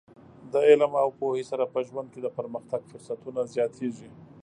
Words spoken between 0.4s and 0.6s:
د